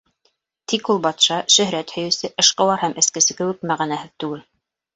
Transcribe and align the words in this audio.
Тик 0.71 0.89
ул 0.93 1.01
батша, 1.03 1.37
шөһрәт 1.57 1.93
һөйөүсе, 1.97 2.33
эшҡыуар 2.45 2.83
һәм 2.87 2.99
эскесе 3.05 3.39
кеүек 3.43 3.63
мәғәнәһеҙ 3.73 4.13
түгел. 4.25 4.47